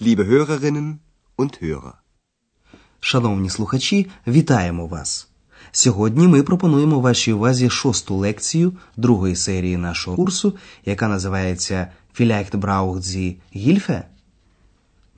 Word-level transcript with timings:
liebe 0.00 0.24
Hörerinnen 0.24 0.98
und 1.36 1.62
Hörer. 1.62 1.92
Шановні 3.00 3.50
слухачі, 3.50 4.06
вітаємо 4.26 4.86
вас! 4.86 5.28
Сьогодні 5.72 6.28
ми 6.28 6.42
пропонуємо 6.42 7.00
вашій 7.00 7.32
увазі 7.32 7.70
шосту 7.70 8.16
лекцію 8.16 8.72
другої 8.96 9.36
серії 9.36 9.76
нашого 9.76 10.16
курсу, 10.16 10.56
яка 10.84 11.08
називається 11.08 11.92
Vielleicht 12.20 12.50
braucht 12.50 13.02
sie 13.02 13.36
Hilfe? 13.56 14.02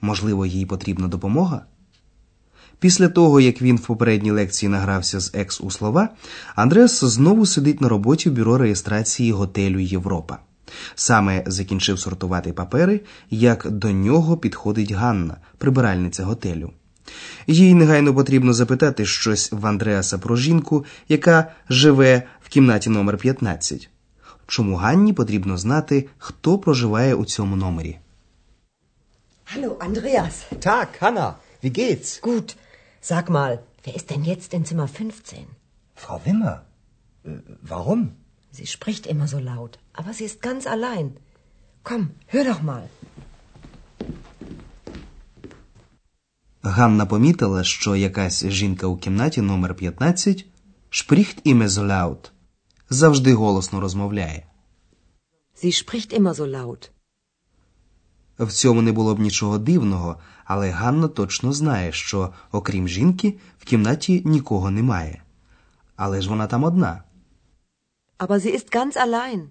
Можливо, 0.01 0.46
їй 0.46 0.67
потрібна 0.67 1.08
допомога? 1.08 1.65
Після 2.78 3.08
того, 3.08 3.40
як 3.40 3.62
він 3.62 3.76
в 3.76 3.87
попередній 3.87 4.31
лекції 4.31 4.71
награвся 4.71 5.21
з 5.21 5.31
екс 5.35 5.60
у 5.60 5.71
слова, 5.71 6.08
Андреас 6.54 7.04
знову 7.04 7.47
сидить 7.47 7.81
на 7.81 7.88
роботі 7.88 8.31
в 8.31 8.33
бюро 8.33 8.58
реєстрації 8.58 9.33
готелю 9.33 9.78
Європа. 9.78 10.38
Саме 10.95 11.45
закінчив 11.47 11.99
сортувати 11.99 12.53
папери, 12.53 13.01
як 13.31 13.71
до 13.71 13.91
нього 13.91 14.37
підходить 14.37 14.93
Ганна, 14.93 15.37
прибиральниця 15.59 16.25
готелю. 16.25 16.73
Їй 17.47 17.74
негайно 17.74 18.15
потрібно 18.15 18.52
запитати 18.52 19.06
щось 19.06 19.52
в 19.52 19.66
Андреаса 19.66 20.19
про 20.19 20.37
жінку, 20.37 20.84
яка 21.09 21.52
живе 21.69 22.23
в 22.41 22.48
кімнаті 22.48 22.91
номер 22.91 23.19
15. 23.19 23.91
Чому 24.47 24.77
Ганні 24.77 25.12
потрібно 25.12 25.56
знати, 25.56 26.09
хто 26.19 26.59
проживає 26.59 27.14
у 27.14 27.25
цьому 27.25 27.56
номері? 27.56 27.98
Hallo, 29.55 29.77
Andreas. 29.78 30.34
Tag, 30.66 30.89
Hanna. 31.00 31.34
Wie 31.62 31.73
geht's? 31.78 32.20
Gut. 32.23 32.48
Sag 33.02 33.25
mal, 33.30 33.52
wer 33.84 33.95
ist 33.98 34.09
denn 34.11 34.25
jetzt 34.33 34.55
in 34.55 34.64
Zimmer 34.64 34.89
15? 34.89 35.47
Frau 35.97 36.20
Wimmer. 36.25 36.56
Äh, 37.25 37.30
warum? 37.62 38.02
Sie 38.56 38.66
spricht 38.66 39.04
immer 39.12 39.28
so 39.34 39.38
laut, 39.52 39.78
aber 39.98 40.12
sie 40.16 40.27
ist 40.30 40.38
ganz 40.48 40.62
allein. 40.74 41.08
Komm, 41.88 42.04
hör 42.32 42.45
doch 42.45 42.62
mal. 42.62 42.88
Ганна 46.62 47.06
помітила, 47.06 47.64
що 47.64 47.96
якась 47.96 48.46
жінка 48.46 48.86
у 48.86 48.97
кімнаті 48.97 49.41
номер 49.41 49.75
15 49.75 50.47
шпріхт 50.91 51.41
іме 51.44 51.69
золяут 51.69 52.33
завжди 52.91 53.34
голосно 53.34 53.80
розмовляє. 53.80 54.47
Sie 55.62 55.72
spricht 55.72 56.20
immer 56.20 56.34
so 56.34 56.47
laut. 56.47 56.91
В 58.38 58.53
цьому 58.53 58.82
не 58.82 58.92
було 58.92 59.14
б 59.14 59.19
нічого 59.20 59.58
дивного, 59.58 60.16
але 60.44 60.70
Ганна 60.70 61.08
точно 61.08 61.53
знає, 61.53 61.92
що, 61.92 62.32
окрім 62.53 62.88
жінки, 62.88 63.38
в 63.58 63.64
кімнаті 63.64 64.22
нікого 64.25 64.70
немає. 64.70 65.22
Але 65.97 66.20
ж 66.20 66.28
вона 66.28 66.47
там 66.47 66.64
одна. 66.64 67.03
Aber 68.22 68.38
sie 68.40 68.52
ist 68.58 68.70
ganz 68.70 68.96
allein. 68.96 69.48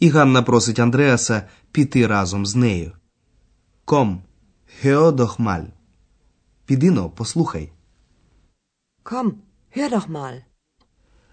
І 0.00 0.08
Ганна 0.08 0.42
просить 0.42 0.78
Андреаса 0.78 1.42
піти 1.72 2.06
разом 2.06 2.46
з 2.46 2.56
нею. 2.56 2.92
Ком, 3.84 4.22
hör 4.84 5.12
doch 5.12 5.40
mal. 5.40 5.64
Піди 6.66 7.10
послухай. 7.14 7.72
Doch 9.74 10.10
mal. 10.10 10.42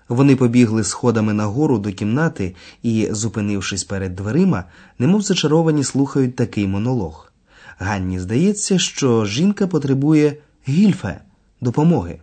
Вони 0.08 0.36
побігли 0.36 0.84
сходами 0.84 1.34
нагору 1.34 1.80
до 1.80 1.92
кімнати 1.92 2.56
і, 2.84 3.08
зупинившись 3.12 3.84
перед 3.84 4.16
дверима, 4.16 4.64
немов 5.00 5.22
зачаровані 5.22 5.84
слухають 5.84 6.36
такий 6.36 6.68
монолог. 6.68 7.32
Ганні 7.78 8.20
здається, 8.20 8.80
що 8.80 9.26
жінка 9.26 9.68
потребує 9.68 10.38
гільфе, 10.68 11.22
допомоги. 11.62 12.20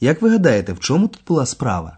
Як 0.00 0.22
ви 0.22 0.30
гадаєте, 0.30 0.72
в 0.72 0.80
чому 0.80 1.08
тут 1.08 1.22
була 1.26 1.46
справа? 1.46 1.97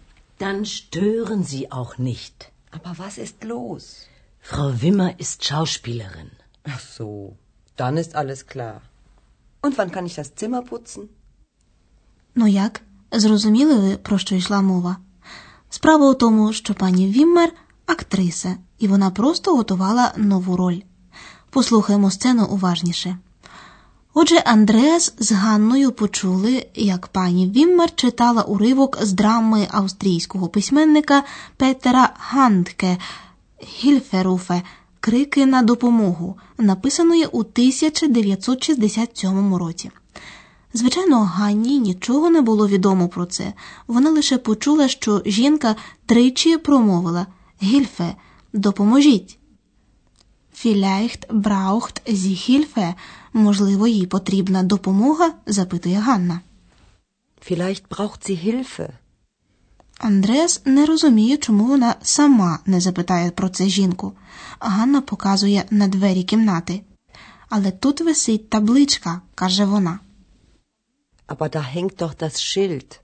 Dann 0.40 0.64
stören 0.78 1.42
Sie 1.52 1.64
auch 1.78 1.92
nicht. 2.10 2.36
Aber 2.76 2.92
was 3.04 3.14
ist 3.24 3.38
los? 3.54 3.84
Frau 4.50 4.68
Wimmer 4.82 5.10
ist 5.24 5.38
Schauspielerin. 5.46 6.30
Ach 6.72 6.80
so, 6.96 7.36
dann 7.80 7.96
ist 8.02 8.12
alles 8.20 8.40
klar. 8.52 8.78
Und 9.64 9.72
wann 9.78 9.90
kann 9.94 10.06
ich 10.06 10.16
das 10.20 10.34
Zimmer 10.40 10.62
putzen? 10.62 11.02
Ну 12.34 12.46
як? 12.46 12.82
Зрозуміли 13.12 13.74
ви, 13.74 13.96
про 13.96 14.18
що 14.18 14.34
йшла 14.34 14.60
мова? 14.60 14.96
Справа 15.70 16.10
у 16.10 16.14
тому, 16.14 16.52
що 16.52 16.74
пані 16.74 17.06
Віммер 17.06 17.52
актриса, 17.86 18.56
і 18.78 18.88
вона 18.88 19.10
просто 19.10 19.56
готувала 19.56 20.12
нову 20.16 20.56
роль. 20.56 20.80
Послухаймо 21.50 22.10
сцену 22.10 22.46
уважніше. 22.46 23.18
Отже, 24.13 24.43
Андреас 24.45 25.13
з 25.19 25.31
Ганною 25.31 25.91
почули, 25.91 26.65
як 26.75 27.07
пані 27.07 27.47
Віммер 27.47 27.95
читала 27.95 28.41
уривок 28.41 28.97
з 29.01 29.13
драми 29.13 29.67
австрійського 29.71 30.47
письменника 30.47 31.23
Петера 31.57 32.13
Гандке 32.19 32.97
Гільферуфе 33.63 34.61
Крики 34.99 35.45
на 35.45 35.61
допомогу, 35.61 36.37
написаної 36.57 37.25
у 37.25 37.39
1967 37.39 39.55
році. 39.55 39.91
Звичайно, 40.73 41.19
Ганні 41.19 41.79
нічого 41.79 42.29
не 42.29 42.41
було 42.41 42.67
відомо 42.67 43.07
про 43.07 43.25
це. 43.25 43.53
Вона 43.87 44.09
лише 44.09 44.37
почула, 44.37 44.87
що 44.87 45.21
жінка 45.25 45.75
тричі 46.05 46.57
промовила 46.57 47.27
Гільфе, 47.63 48.15
допоможіть. 48.53 49.37
Vielleicht 50.63 51.27
braucht 51.29 52.01
sie 52.07 52.35
Hilfe. 52.35 52.93
Можливо, 53.33 53.87
їй 53.87 54.05
потрібна 54.05 54.63
допомога? 54.63 55.33
запитує 55.45 55.99
Ганна. 55.99 56.41
Vielleicht 57.49 57.83
braucht 57.89 58.29
sie 58.29 58.45
Hilfe. 58.45 58.89
Андреас 59.97 60.61
не 60.65 60.85
розуміє, 60.85 61.37
чому 61.37 61.63
вона 61.63 61.95
сама 62.01 62.59
не 62.65 62.79
запитає 62.79 63.31
про 63.31 63.49
це 63.49 63.67
жінку. 63.67 64.13
Ганна 64.59 65.01
показує 65.01 65.65
на 65.69 65.87
двері 65.87 66.23
кімнати. 66.23 66.81
Але 67.49 67.71
тут 67.71 68.01
висить 68.01 68.49
табличка, 68.49 69.21
каже 69.35 69.65
вона. 69.65 69.99
Aber 71.27 71.49
da 71.55 71.75
hängt 71.75 71.95
doch 71.97 72.15
das 72.23 72.35
Schild. 72.35 72.99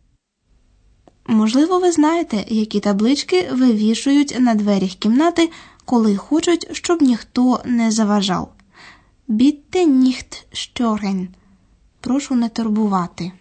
Можливо, 1.28 1.80
ви 1.80 1.92
знаєте, 1.92 2.46
які 2.48 2.80
таблички 2.80 3.50
вивішують 3.52 4.36
на 4.40 4.56
дверях 4.56 4.90
кімнати, 4.90 5.50
коли 5.88 6.18
хочуть, 6.18 6.68
щоб 6.72 7.02
ніхто 7.02 7.62
не 7.66 7.92
заважав. 7.92 8.54
Bitte 9.30 9.86
nicht 9.88 10.46
stören. 10.54 11.28
Прошу 12.02 12.36
не 12.36 12.50
турбувати. 12.50 13.32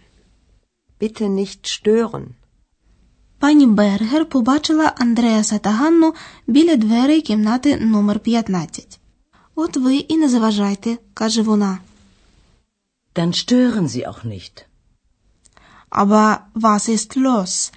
Bitte 1.01 1.29
nicht 1.29 1.59
stören. 1.63 2.25
Пані 3.39 3.67
Бергер 3.67 4.25
побачила 4.29 4.93
Андреаса 4.97 5.57
та 5.57 5.69
Ганну 5.69 6.13
біля 6.47 6.75
дверей 6.75 7.21
кімнати 7.21 7.77
номер 7.77 8.19
15. 8.19 8.99
От 9.55 9.77
ви 9.77 9.95
і 9.95 10.17
не 10.17 10.29
заважайте, 10.29 10.97
каже 11.13 11.41
вона. 11.41 11.79
Dann 13.15 13.33
stören 13.33 13.87
Sie 13.87 14.07
auch 14.09 14.25
nicht. 14.25 14.65
Aber 15.91 16.37
was 16.55 16.89
ist 16.89 17.17
los? 17.17 17.73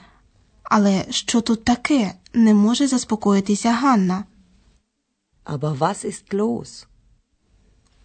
Але 0.62 1.04
що 1.10 1.40
тут 1.40 1.64
таке? 1.64 2.14
Не 2.34 2.54
може 2.54 2.86
заспокоїтися 2.86 3.72
Ганна. 3.72 4.24
Aber 5.54 5.72
was 5.78 5.98
ist 6.04 6.34
los? 6.34 6.86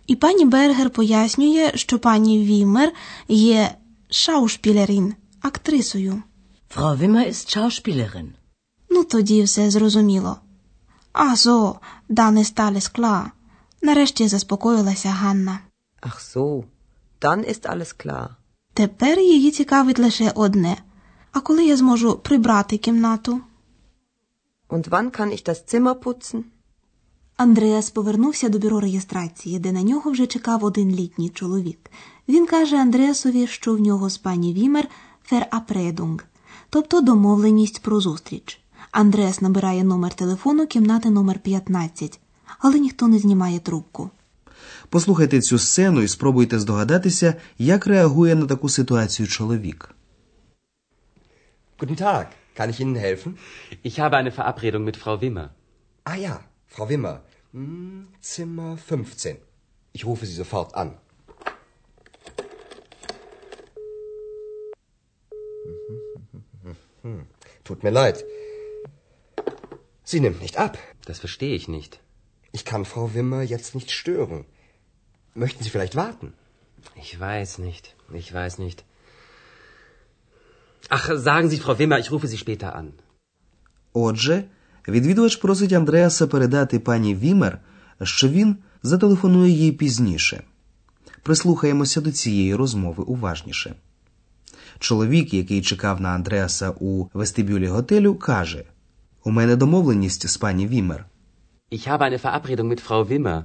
І 0.07 0.16
пані 0.16 0.45
Бергер 0.45 0.89
пояснює, 0.89 1.72
що 1.75 1.99
пані 1.99 2.43
Вімер 2.46 2.93
є 3.28 3.75
шаушпілерін, 4.09 5.16
актрисою. 5.41 6.23
Frau 6.75 6.97
Wimmer 6.97 7.28
ist 7.29 7.58
Schauspielerin. 7.58 8.29
Ну, 8.90 9.03
тоді 9.03 9.43
все 9.43 9.72
зрозуміло. 9.72 10.37
А 11.14 11.35
зо, 11.35 11.79
дане 12.09 12.43
стали 12.43 12.81
скла. 12.81 13.31
Нарешті 13.81 14.28
заспокоїлася 14.28 15.09
Ганна. 15.09 15.59
Ach 16.02 16.19
so, 16.35 16.64
dann 17.22 17.49
ist 17.49 17.69
alles 17.69 18.05
klar. 18.05 18.28
Тепер 18.73 19.19
її 19.19 19.52
цікавить 19.52 19.99
лише 19.99 20.31
одне. 20.35 20.78
А 21.31 21.40
коли 21.40 21.66
я 21.66 21.78
зможу 21.78 22.16
прибрати 22.16 22.78
кімнату? 22.78 23.41
Und 24.69 24.90
wann 24.90 25.19
kann 25.19 25.31
ich 25.31 25.43
das 25.43 25.66
Zimmer 25.66 25.96
putzen? 25.96 26.43
Андреас 27.37 27.90
повернувся 27.90 28.49
до 28.49 28.59
бюро 28.59 28.79
реєстрації, 28.79 29.59
де 29.59 29.72
на 29.72 29.82
нього 29.84 30.11
вже 30.11 30.28
чекав 30.28 30.64
один 30.64 30.91
літній 30.91 31.29
чоловік. 31.29 31.79
Він 32.28 32.46
каже 32.46 32.78
Андреасові, 32.78 33.47
що 33.47 33.76
в 33.76 33.79
нього 33.79 34.09
з 34.09 34.17
пані 34.17 34.53
Вімер 34.53 34.87
ферапредунг, 35.23 36.26
тобто 36.70 37.02
домовленість 37.02 37.82
про 37.82 37.99
зустріч. 37.99 38.59
Андреас 38.91 39.41
набирає 39.41 39.84
номер 39.84 40.14
телефону 40.14 40.67
кімнати 40.67 41.09
номер 41.09 41.40
15, 41.40 42.20
але 42.59 42.79
ніхто 42.79 43.08
не 43.08 43.20
знімає 43.20 43.59
трубку. 43.59 44.09
Послухайте 44.90 45.41
цю 45.41 45.59
сцену 45.59 46.02
і 46.02 46.08
спробуйте 46.08 46.59
здогадатися, 46.59 47.35
як 47.58 47.88
реагує 47.88 48.35
на 48.35 48.46
таку 48.46 48.70
ситуацію 48.70 49.28
чоловік. 49.28 49.96
Guten 51.79 52.02
Tag, 52.02 52.28
kann 52.58 52.70
ich 52.70 52.79
Ihnen 52.79 52.96
helfen? 53.08 53.31
Ich 53.84 53.96
habe 53.99 54.16
eine 54.22 54.31
Verabredung 54.31 54.84
mit 54.90 54.97
Frau 55.03 55.16
Wimmer. 55.22 55.47
Ah 56.05 56.17
ja, 56.28 56.35
Frau 56.66 56.88
Wimmer. 56.88 57.22
Hm, 57.53 58.09
Zimmer 58.21 58.77
15. 58.77 59.38
Ich 59.92 60.04
rufe 60.04 60.27
Sie 60.27 60.34
sofort 60.34 60.74
an. 60.74 60.98
Tut 67.65 67.82
mir 67.82 67.91
leid. 67.91 68.24
Sie 70.04 70.21
nimmt 70.21 70.41
nicht 70.41 70.59
ab. 70.59 70.78
Das 71.04 71.18
verstehe 71.18 71.54
ich 71.54 71.68
nicht. 71.68 72.00
Ich 72.53 72.65
kann 72.65 72.84
Frau 72.84 73.15
Wimmer 73.15 73.42
jetzt 73.42 73.74
nicht 73.74 73.91
stören. 73.91 74.44
Möchten 75.34 75.62
Sie 75.62 75.71
vielleicht 75.71 75.97
warten? 75.97 76.32
Ich 76.97 77.18
weiß 77.18 77.59
nicht. 77.59 77.94
Ich 78.12 78.32
weiß 78.32 78.59
nicht. 78.59 78.84
Ach, 80.88 81.10
sagen 81.15 81.48
Sie, 81.48 81.59
Frau 81.59 81.78
Wimmer, 81.78 81.98
ich 82.00 82.10
rufe 82.10 82.27
Sie 82.27 82.38
später 82.38 82.74
an. 82.74 82.92
Отже, 83.92 84.48
відвідувач 84.87 85.35
просить 85.35 85.73
Андреаса 85.73 86.28
передати 86.28 86.79
пані 86.79 87.16
Вімер, 87.16 87.59
що 88.03 88.29
він 88.29 88.58
зателефонує 88.84 89.52
їй 89.52 89.72
пізніше. 89.72 90.43
Прислухаємося 91.23 92.02
до 92.02 92.11
цієї 92.11 92.55
розмови 92.55 93.03
уважніше. 93.03 93.76
Чоловік, 94.79 95.34
який 95.34 95.61
чекав 95.61 96.02
на 96.02 96.09
Андреаса 96.09 96.73
у 96.79 97.05
вестибюлі 97.14 97.67
готелю, 97.67 98.16
каже: 98.16 98.64
У 99.23 99.32
мене 99.32 99.55
домовленість 99.55 100.28
з 100.28 100.37
пані 100.37 100.67
Вімер. 100.67 101.05
Ich 101.72 101.88
habe 101.88 102.03
eine 102.03 102.20
Verabredung 102.20 102.67
mit 102.67 102.81
Frau 102.88 103.08
Wimmer. 103.08 103.43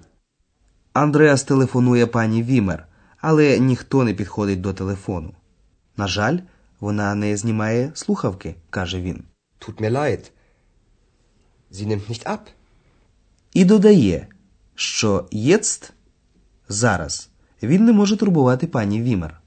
Андреас 0.93 1.43
телефонує 1.43 2.07
пані 2.07 2.43
Вімер, 2.43 2.87
але 3.21 3.59
ніхто 3.59 4.05
не 4.05 4.15
підходить 4.15 4.61
до 4.61 4.73
телефону. 4.73 5.35
На 5.97 6.07
жаль, 6.07 6.39
вона 6.81 7.15
не 7.15 7.37
знімає 7.37 7.91
слухавки, 7.95 8.55
каже 8.71 9.01
він. 9.01 9.25
Tut 9.61 9.81
mir 9.83 9.91
leid. 9.91 10.31
Sie 11.71 11.87
nimmt 11.87 12.09
nicht 12.11 12.27
ab. 12.27 12.41
І 13.55 13.65
додає, 13.65 14.27
що 14.75 15.29
єцт 15.31 15.93
зараз 16.69 17.29
він 17.63 17.85
не 17.85 17.93
може 17.93 18.17
турбувати 18.17 18.67
пані 18.67 19.03
Вімер. 19.03 19.41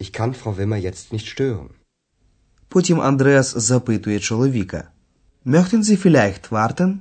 Ich 0.00 0.20
kann 0.20 0.34
Frau 0.42 0.56
Wimmer 0.56 0.80
jetzt 0.86 1.12
nicht 1.12 1.26
stören. 1.26 1.68
Потім 2.68 3.00
Андреас 3.00 3.56
запитує 3.56 4.20
чоловіка: 4.20 4.90
Möchten 5.46 5.82
Sie 5.82 6.06
vielleicht 6.06 6.48
warten? 6.50 6.96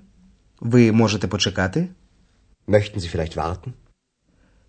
Ви 0.59 0.91
можете 0.91 1.27
почекати? 1.27 1.89
Möchten 2.67 2.99
Sie 2.99 3.15
vielleicht 3.15 3.35
warten? 3.37 3.73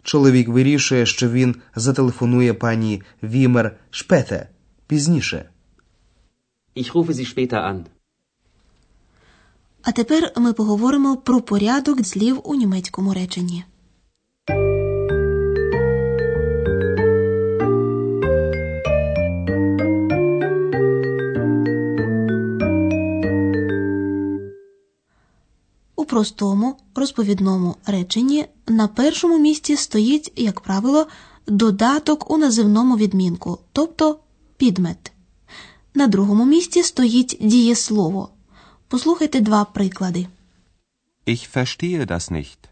Чоловік 0.03 0.49
вирішує, 0.49 1.07
що 1.07 1.31
він 1.31 1.57
зателефонує 1.75 2.55
пані 2.55 3.03
Вімер 3.23 3.77
шпете 3.91 4.49
пізніше. 4.87 5.51
Ich 6.77 6.93
rufe 6.93 7.13
Sie 7.13 7.35
später 7.35 7.61
an. 7.73 7.85
А 9.87 9.93
тепер 9.93 10.33
ми 10.37 10.53
поговоримо 10.53 11.17
про 11.17 11.41
порядок 11.41 12.07
слів 12.07 12.41
у 12.45 12.55
німецькому 12.55 13.15
реченні. 13.15 13.65
У 25.97 26.05
простому 26.05 26.77
розповідному 26.95 27.77
реченні 27.87 28.47
на 28.67 28.89
першому 28.89 29.39
місці 29.39 29.77
стоїть, 29.77 30.33
як 30.37 30.61
правило, 30.61 31.07
додаток 31.47 32.31
у 32.31 32.37
називному 32.37 32.97
відмінку, 32.97 33.59
тобто 33.73 34.19
підмет. 34.57 35.13
На 35.95 36.07
другому 36.07 36.45
місці 36.45 36.83
стоїть 36.83 37.37
дієслово. 37.41 38.29
Послухайте 38.89 39.41
два 39.41 39.65
приклади. 39.65 40.29
Ich 41.27 41.49
verstehe 41.49 42.07
das 42.07 42.31
nicht. 42.31 42.69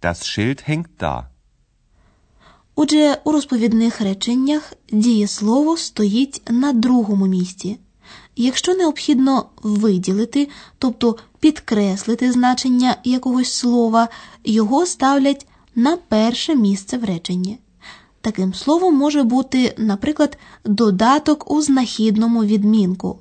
Das 0.00 0.26
Schild 0.26 0.68
hängt 0.68 0.90
da. 0.98 1.30
Отже, 2.74 3.20
у 3.24 3.32
розповідних 3.32 4.00
реченнях 4.00 4.72
дієслово 4.92 5.76
стоїть 5.76 6.42
на 6.50 6.72
другому 6.72 7.26
місці. 7.26 7.78
Якщо 8.36 8.74
необхідно 8.74 9.46
виділити, 9.62 10.48
тобто 10.78 11.16
підкреслити 11.40 12.32
значення 12.32 12.96
якогось 13.04 13.52
слова, 13.52 14.08
його 14.44 14.86
ставлять 14.86 15.46
на 15.74 15.96
перше 15.96 16.54
місце 16.54 16.98
в 16.98 17.04
реченні. 17.04 17.58
Таким 18.20 18.54
словом 18.54 18.94
може 18.96 19.22
бути, 19.22 19.74
наприклад, 19.78 20.38
додаток 20.64 21.50
у 21.50 21.62
знахідному 21.62 22.44
відмінку. 22.44 23.18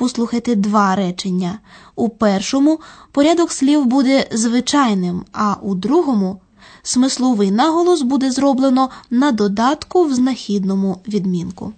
Послухайте 0.00 0.54
два 0.54 0.96
речення. 0.96 1.58
У 1.94 2.08
першому 2.08 2.80
порядок 3.12 3.52
слів 3.52 3.86
буде 3.86 4.28
звичайним, 4.32 5.24
а 5.32 5.54
у 5.54 5.74
другому 5.74 6.40
смисловий 6.82 7.50
наголос 7.50 8.02
буде 8.02 8.30
зроблено 8.30 8.90
на 9.10 9.32
додатку 9.32 10.04
в 10.04 10.14
знахідному 10.14 11.02
відмінку. 11.08 11.72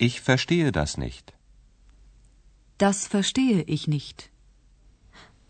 Ich 0.00 0.28
verstehe 0.28 0.72
das 0.72 0.98
nicht. 0.98 1.22
Das 2.78 3.14
verstehe 3.14 3.64
ich 3.68 3.88
nicht. 3.88 4.28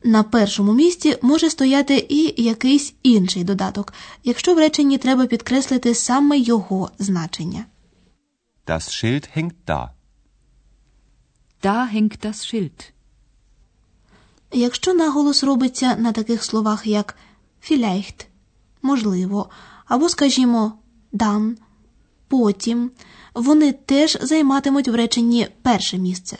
На 0.02 0.22
першому 0.22 0.72
місці 0.72 1.18
може 1.22 1.50
стояти 1.50 2.06
і 2.08 2.42
якийсь 2.42 2.94
інший 3.02 3.44
додаток, 3.44 3.92
якщо 4.24 4.54
в 4.54 4.58
реченні 4.58 4.98
треба 4.98 5.26
підкреслити 5.26 5.94
саме 5.94 6.38
його 6.38 6.90
значення. 6.98 7.64
Das 8.66 8.80
Schild 8.80 9.28
hängt 9.36 9.54
da. 9.66 9.93
Da 11.64 11.78
hängt 11.86 12.20
das 12.24 12.38
Schild. 12.46 12.78
Якщо 14.52 14.94
наголос 14.94 15.42
робиться 15.42 15.96
на 15.96 16.12
таких 16.12 16.44
словах, 16.44 16.86
як 16.86 17.16
vielleicht, 17.70 18.26
можливо, 18.82 19.50
або, 19.86 20.08
скажімо, 20.08 20.72
dann, 21.12 21.56
потім, 22.28 22.90
вони 23.34 23.72
теж 23.72 24.18
займатимуть 24.22 24.88
в 24.88 24.94
реченні 24.94 25.48
перше 25.62 25.98
місце. 25.98 26.38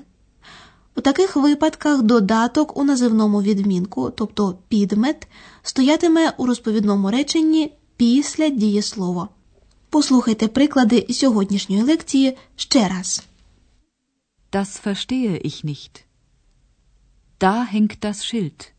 У 0.96 1.00
таких 1.00 1.36
випадках 1.36 2.02
додаток 2.02 2.76
у 2.76 2.84
називному 2.84 3.42
відмінку, 3.42 4.10
тобто 4.10 4.58
підмет, 4.68 5.28
стоятиме 5.62 6.32
у 6.36 6.46
розповідному 6.46 7.10
реченні 7.10 7.72
після 7.96 8.48
дієслова. 8.48 9.28
Послухайте 9.90 10.48
приклади 10.48 11.06
сьогоднішньої 11.10 11.82
лекції 11.82 12.36
ще 12.56 12.88
раз. 12.88 13.22
Das 14.54 14.80
verstehe 14.80 15.37
ich 15.37 15.63
nicht. 15.63 16.06
Da 17.37 17.63
hängt 17.63 18.04
das 18.04 18.25
Schild. 18.25 18.73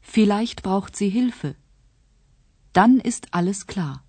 Vielleicht 0.00 0.62
braucht 0.62 0.96
sie 0.96 1.08
Hilfe. 1.08 1.54
Dann 2.72 3.00
ist 3.00 3.24
alles 3.32 3.66
klar. 3.66 4.04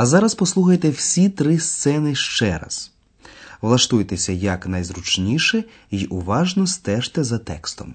А 0.00 0.06
зараз 0.06 0.34
послухайте 0.34 0.90
всі 0.90 1.28
три 1.28 1.58
сцени 1.58 2.14
ще 2.14 2.58
раз. 2.58 2.92
Влаштуйтеся 3.65 4.31
як 4.31 4.67
найзручніше 4.67 5.63
і 5.91 6.05
уважно 6.05 6.67
стежте 6.67 7.23
за 7.23 7.37
текстом. 7.37 7.93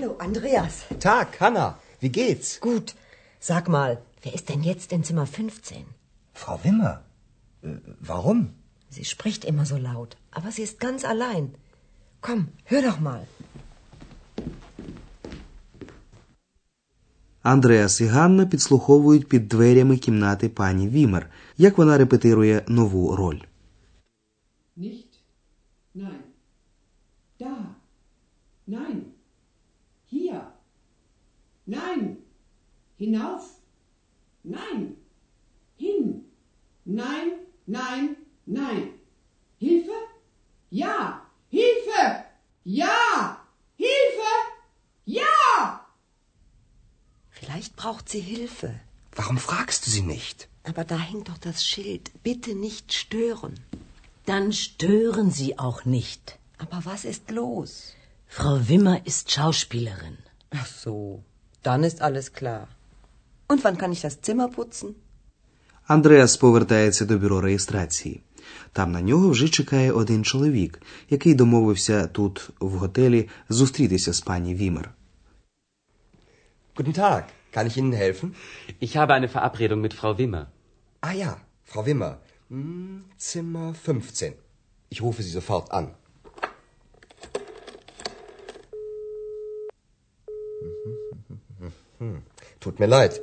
Hallo, 0.00 0.16
Andreas. 0.18 0.84
Tag, 1.00 1.40
Hanna. 1.40 1.78
Wie 2.00 2.10
geht's? 2.10 2.60
Gut. 2.60 2.94
Sag 3.40 3.68
mal, 3.68 4.02
wer 4.22 4.34
ist 4.34 4.48
denn 4.48 4.62
jetzt 4.62 4.92
in 4.92 5.04
Zimmer 5.04 5.26
15? 5.26 5.84
Frau 6.34 6.58
Wimmer. 6.64 7.02
Äh, 7.62 7.76
warum? 8.00 8.54
Sie 8.88 9.04
spricht 9.04 9.44
immer 9.44 9.66
so 9.66 9.76
laut, 9.76 10.16
aber 10.30 10.50
sie 10.52 10.62
ist 10.62 10.80
ganz 10.80 11.04
allein. 11.04 11.54
Komm, 12.20 12.48
hör 12.64 12.82
doch 12.82 13.00
mal. 13.00 13.26
Андреас 17.42 18.00
і 18.00 18.06
Ганна 18.06 18.46
підслуховують 18.46 19.28
під 19.28 19.48
дверями 19.48 19.96
кімнати 19.96 20.48
пані 20.48 20.88
Вімер, 20.88 21.30
як 21.58 21.78
вона 21.78 21.98
репетирує 21.98 22.64
нову 22.68 23.16
роль. 23.16 23.38
Nicht. 24.76 25.12
Nein. 25.94 26.20
Da. 27.40 27.56
Nein. 28.68 29.00
Nein. 31.65 32.17
Hinauf. 32.97 33.43
Nein. 34.43 34.97
Hin. 35.77 36.25
Nein, 36.85 37.31
nein, 37.65 38.15
nein. 38.45 38.89
Hilfe? 39.59 39.91
Ja. 40.69 41.21
Hilfe! 41.51 42.25
Ja! 42.63 43.45
Hilfe! 43.75 44.31
Ja! 45.05 45.85
Vielleicht 47.29 47.75
braucht 47.75 48.07
sie 48.07 48.21
Hilfe. 48.21 48.79
Warum 49.13 49.37
fragst 49.37 49.85
du 49.85 49.91
sie 49.91 50.01
nicht? 50.01 50.47
Aber 50.63 50.85
da 50.85 50.97
hängt 50.97 51.27
doch 51.27 51.37
das 51.37 51.65
Schild. 51.65 52.11
Bitte 52.23 52.55
nicht 52.55 52.93
stören. 52.93 53.59
Dann 54.25 54.53
stören 54.53 55.31
Sie 55.31 55.59
auch 55.59 55.83
nicht. 55.83 56.39
Aber 56.57 56.85
was 56.85 57.03
ist 57.03 57.31
los? 57.31 57.93
Frau 58.27 58.69
Wimmer 58.69 59.05
ist 59.05 59.31
Schauspielerin. 59.31 60.17
Ach 60.51 60.67
so, 60.67 61.23
dann 61.62 61.84
ist 61.84 62.00
alles 62.00 62.32
klar. 62.32 62.68
Und 63.48 63.64
wann 63.64 63.78
kann 63.78 63.92
ich 63.92 64.02
das 64.06 64.20
Zimmer 64.20 64.48
putzen? 64.48 64.94
Андреас 65.86 66.36
повертається 66.36 67.04
до 67.04 67.18
бюро 67.18 67.40
реєстрації. 67.40 68.20
Там 68.72 68.92
на 68.92 69.00
нього 69.00 69.30
вже 69.30 69.48
чекає 69.48 69.92
один 69.92 70.24
чоловік, 70.24 70.82
який 71.10 71.34
домовився 71.34 72.06
тут, 72.06 72.50
в 72.60 72.70
готелі, 72.70 73.28
зустрітися 73.48 74.12
з 74.12 74.20
пані 74.20 74.54
Вімер. 74.54 74.90
Guten 76.76 76.98
Tag. 76.98 77.22
Kann 77.54 77.66
ich 77.70 77.76
Ihnen 77.80 77.96
helfen? 78.04 78.28
Ich 78.86 78.92
habe 79.00 79.14
eine 79.18 79.28
Verabredung 79.36 79.80
mit 79.86 79.94
Frau 80.00 80.12
Wimmer. 80.18 80.44
Ah 81.08 81.14
ja, 81.24 81.32
Frau 81.70 81.82
Wimmer. 81.86 82.12
Hm, 82.50 83.04
Zimmer 83.16 83.68
15. 83.74 84.32
Ich 84.90 85.00
rufe 85.06 85.22
Sie 85.26 85.34
sofort 85.40 85.66
an. 85.78 85.86
Hm, 92.00 92.22
Tut 92.60 92.78
mir 92.80 92.86
leid. 92.98 93.14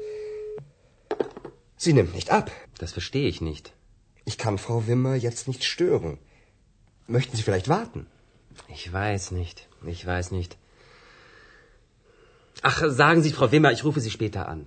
Sie 1.84 1.94
nimmt 1.94 2.14
nicht 2.14 2.30
ab. 2.40 2.48
Das 2.82 2.92
verstehe 2.98 3.28
ich 3.34 3.40
nicht. 3.42 3.66
Ich 4.30 4.38
kann 4.44 4.58
Frau 4.66 4.78
Wimmer 4.88 5.16
jetzt 5.28 5.48
nicht 5.48 5.64
stören. 5.64 6.18
Möchten 7.08 7.36
Sie 7.38 7.44
vielleicht 7.48 7.70
warten? 7.78 8.02
Ich 8.78 8.86
weiß 9.02 9.32
nicht. 9.32 9.58
Ich 9.96 10.06
weiß 10.06 10.32
nicht. 10.32 10.52
Ach, 12.62 12.80
sagen 13.02 13.22
Sie, 13.24 13.32
Frau 13.38 13.52
Wimmer, 13.52 13.72
ich 13.74 13.84
rufe 13.84 14.00
Sie 14.06 14.12
später 14.18 14.48
an. 14.48 14.66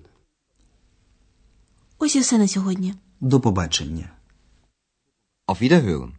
Ось 1.99 2.17
і 2.17 2.21
все 2.21 2.39
на 2.39 2.49
сьогодні. 2.49 2.95
До 3.21 3.41
побачення. 3.41 4.09
Auf 5.49 5.61
Wiederhören. 5.63 6.13